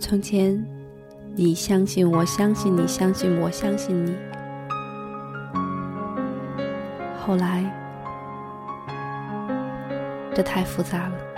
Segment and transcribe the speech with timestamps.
[0.00, 0.64] 从前，
[1.36, 4.16] 你相信我，相信你，相信我，相信你。
[7.20, 7.62] 后来，
[10.34, 11.29] 这太复杂了。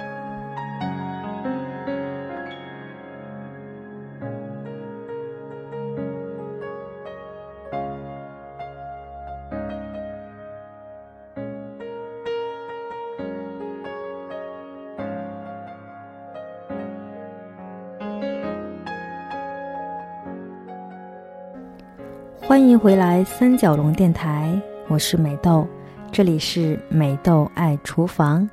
[22.53, 25.67] 欢迎回来，三角龙电台，我是美豆，
[26.11, 28.47] 这里是美豆爱厨房。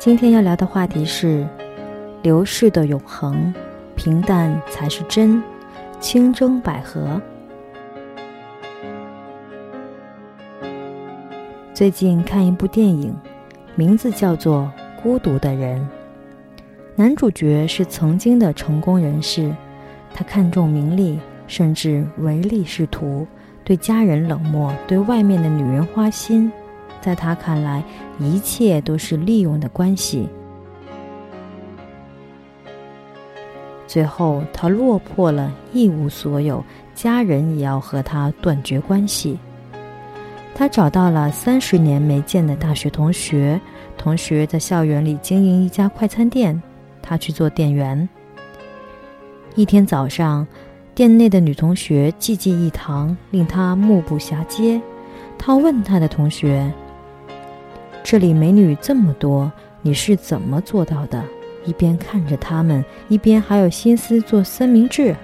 [0.00, 1.46] 今天要聊的话题是
[2.22, 3.54] 流逝的永恒，
[3.94, 5.40] 平淡才是真，
[6.00, 7.22] 清蒸百合。
[11.80, 13.16] 最近看一部电影，
[13.74, 14.70] 名字叫做
[15.02, 15.80] 《孤独的人》。
[16.94, 19.50] 男主角是曾经的成功人士，
[20.12, 23.26] 他看重名利，甚至唯利是图，
[23.64, 26.52] 对家人冷漠，对外面的女人花心。
[27.00, 27.82] 在他看来，
[28.18, 30.28] 一切都是利用的关系。
[33.86, 36.62] 最后，他落魄了，一无所有，
[36.94, 39.38] 家人也要和他断绝关系。
[40.60, 43.58] 他找到了三十年没见的大学同学，
[43.96, 46.60] 同学在校园里经营一家快餐店，
[47.00, 48.06] 他去做店员。
[49.54, 50.46] 一天早上，
[50.94, 54.78] 店内的女同学济济一堂，令他目不暇接。
[55.38, 56.70] 他问他的同学
[58.04, 61.24] ：“这里美女这么多，你是怎么做到的？
[61.64, 65.16] 一边看着他们，一边还有心思做三明治？”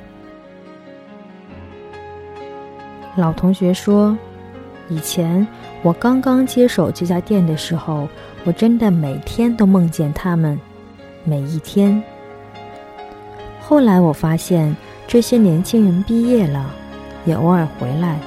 [3.18, 4.16] 老同学说。
[4.88, 5.46] 以前
[5.82, 8.08] 我刚刚接手这家店的时候，
[8.44, 10.58] 我真的每天都梦见他们，
[11.24, 12.02] 每一天。
[13.60, 14.74] 后来我发现
[15.08, 16.70] 这些年轻人毕业了，
[17.24, 18.18] 也偶尔回来，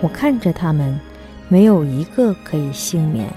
[0.00, 0.98] 我看着他们，
[1.48, 3.28] 没有一个可以幸免。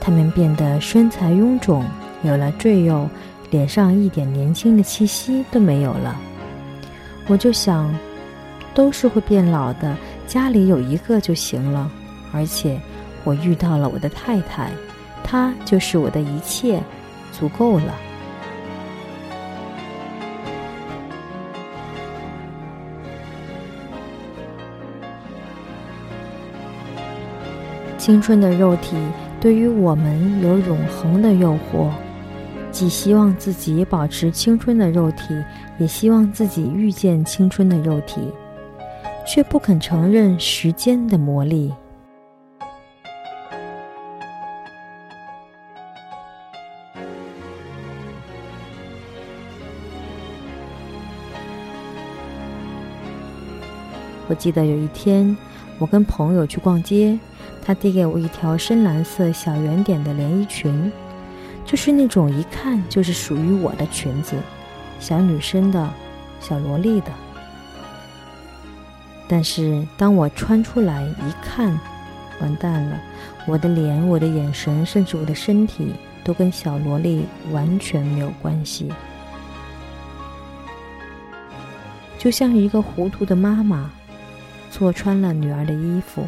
[0.00, 1.84] 他们变得身材臃肿，
[2.22, 3.08] 有了赘肉，
[3.50, 6.16] 脸上一点年轻的气息都没有了。
[7.28, 7.92] 我就想，
[8.74, 9.96] 都是会变老的。
[10.26, 11.90] 家里有一个就行了，
[12.32, 12.80] 而且
[13.24, 14.70] 我遇到了我的太太，
[15.22, 16.82] 她就是我的一切，
[17.32, 17.94] 足够了。
[27.96, 28.96] 青春的肉体
[29.40, 31.90] 对于我们有永恒的诱惑，
[32.70, 35.42] 既希望自己保持青春的肉体，
[35.78, 38.20] 也希望自己遇见青春的肉体。
[39.26, 41.72] 却不肯承认时间的魔力。
[54.28, 55.36] 我记得有一天，
[55.78, 57.18] 我跟朋友去逛街，
[57.62, 60.90] 他递给我一条深蓝色小圆点的连衣裙，
[61.64, 64.36] 就是那种一看就是属于我的裙子，
[64.98, 65.90] 小女生的，
[66.40, 67.25] 小萝莉的。
[69.28, 71.78] 但是当我穿出来一看，
[72.40, 73.00] 完蛋了！
[73.46, 75.92] 我的脸、我的眼神，甚至我的身体，
[76.22, 78.92] 都跟小萝莉完全没有关系。
[82.18, 83.90] 就像一个糊涂的妈妈，
[84.70, 86.26] 错穿了女儿的衣服。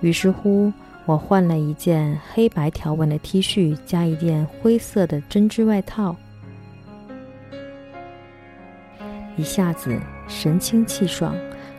[0.00, 0.72] 于是乎，
[1.06, 6.16] 我换了一件黑白条纹的 T 恤，加一件灰色的针织外套。
[9.40, 11.34] 一下子神清气爽，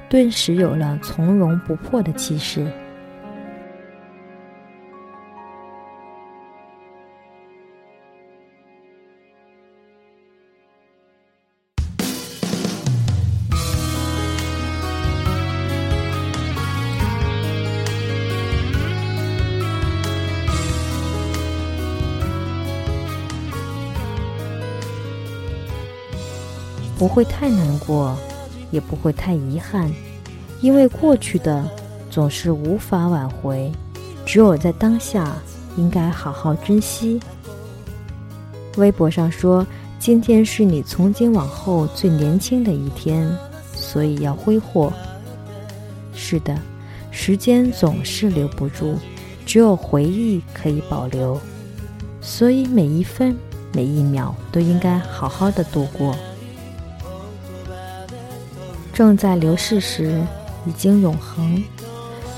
[0.10, 2.66] 顿时有了从容不迫的气势。
[27.02, 28.16] 不会太难过，
[28.70, 29.92] 也不会太遗憾，
[30.60, 31.68] 因为过去的
[32.12, 33.72] 总是无法挽回，
[34.24, 35.36] 只有在当下
[35.78, 37.20] 应该好好珍惜。
[38.78, 39.66] 微博上说
[39.98, 43.28] ：“今天是你从今往后最年轻的一天，
[43.74, 44.94] 所以要挥霍。”
[46.14, 46.56] 是的，
[47.10, 48.96] 时间总是留不住，
[49.44, 51.42] 只有回忆可以保留，
[52.22, 53.36] 所以每一分
[53.74, 56.16] 每一秒都应该好好的度过。
[58.94, 60.22] 正在流逝时，
[60.66, 61.64] 已经永恒。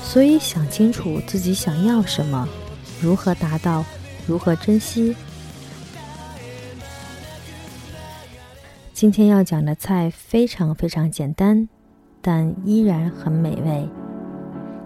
[0.02, 2.48] 所以，想清楚自己想要什么，
[3.00, 3.84] 如何达到，
[4.26, 5.16] 如何珍惜。
[8.92, 11.68] 今天要讲的菜非常非常简单，
[12.22, 13.88] 但依然很美味。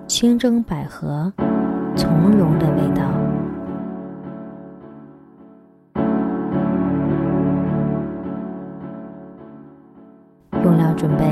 [0.06, 1.30] 清蒸百合，
[1.94, 3.02] 从容的味道。
[10.64, 11.24] 用料准备：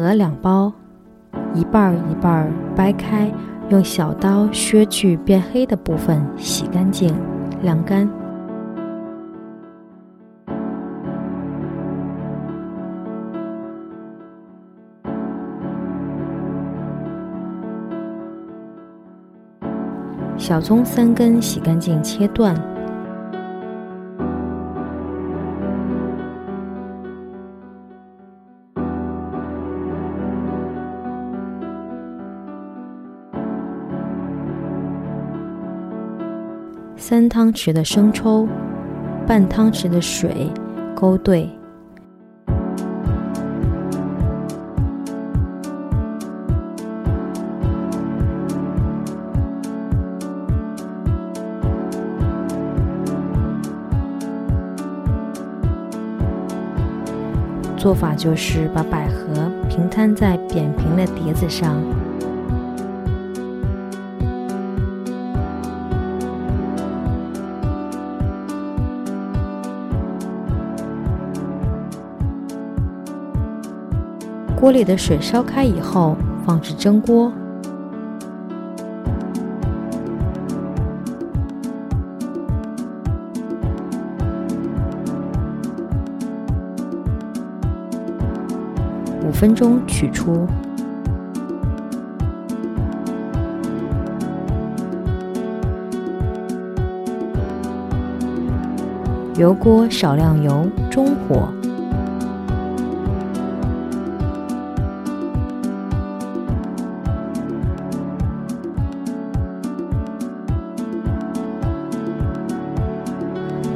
[0.00, 0.72] 合两包。
[1.52, 3.30] 一半儿一半儿掰开，
[3.68, 7.14] 用小刀削去变黑的部分，洗干净，
[7.62, 8.08] 晾干。
[20.38, 22.69] 小葱三根，洗干净，切断。
[37.10, 38.46] 三汤匙的生抽，
[39.26, 40.48] 半汤匙的水，
[40.94, 41.50] 勾兑。
[57.76, 61.82] 做法就是把百合平摊在扁平的碟子上。
[74.60, 76.14] 锅里的水烧开以后，
[76.44, 77.32] 放置蒸锅。
[89.26, 90.46] 五分钟取出。
[99.38, 101.48] 油锅少量油，中火。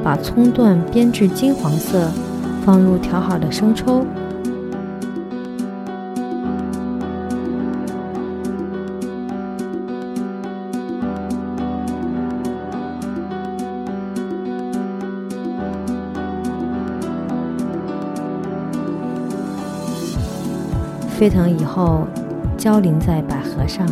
[0.04, 2.10] 把葱段煸至金黄色，
[2.62, 4.04] 放入调好的生抽。
[21.16, 22.06] 沸腾以后，
[22.58, 23.88] 浇淋在百合上。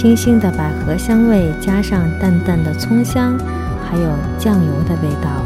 [0.00, 3.38] 清新的百合香味，加上淡淡的葱香，
[3.84, 5.44] 还有酱油的味道，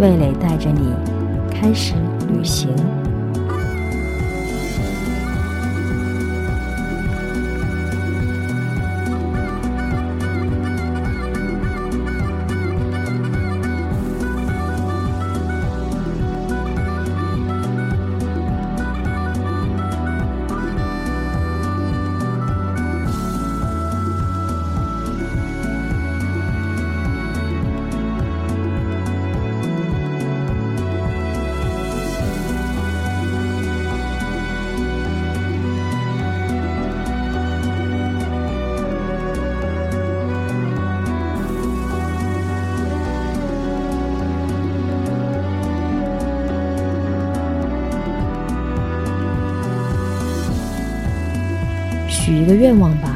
[0.00, 0.94] 味蕾带着你
[1.50, 1.92] 开始
[2.32, 2.74] 旅行。
[52.24, 53.13] 许一个愿望吧。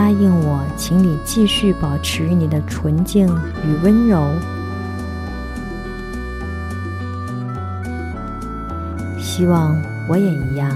[0.00, 3.28] 答应我，请你继续保持你的纯净
[3.66, 4.32] 与温柔。
[9.18, 9.76] 希望
[10.08, 10.74] 我也一样。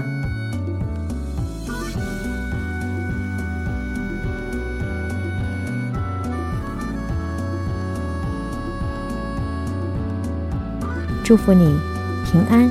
[11.23, 11.79] 祝福你
[12.23, 12.69] 平安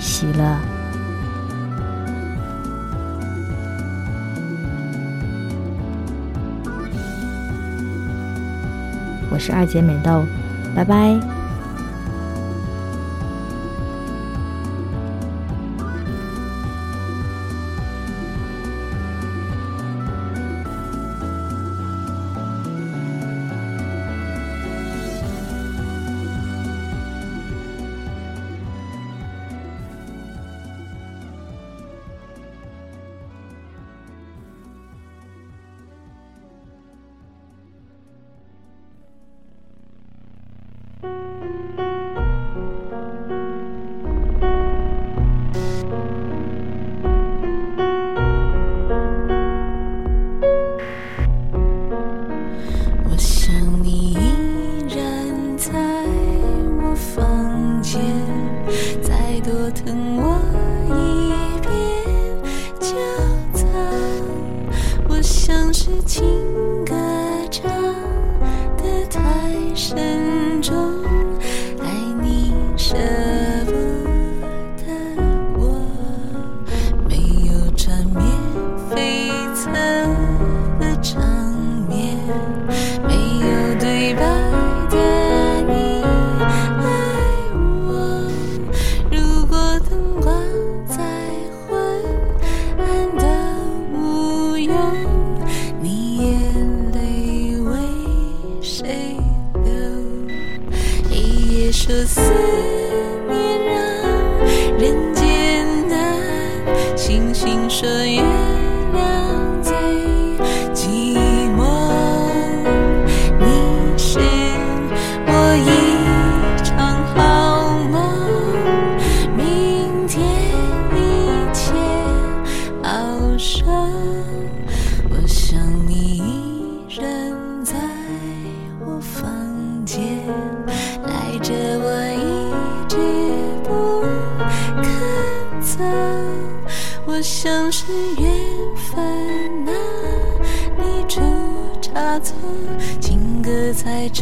[0.00, 0.73] 喜乐。
[9.34, 10.24] 我是二姐美豆，
[10.76, 11.33] 拜拜。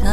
[0.03, 0.11] 像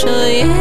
[0.00, 0.59] 是缘。